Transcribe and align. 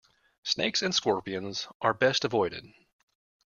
Snakes 0.41 0.81
and 0.81 0.95
scorpions 0.95 1.67
are 1.79 1.93
best 1.93 2.25
avoided. 2.25 2.65